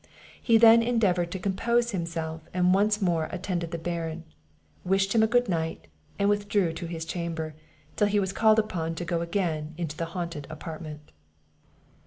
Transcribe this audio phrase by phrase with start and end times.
[0.41, 4.23] He then endeavoured to compose himself, and once more attended the Baron;
[4.83, 5.85] wished him a good night;
[6.17, 7.53] and withdrew to his chamber,
[7.95, 11.11] till he was called upon to go again to the haunted apartment.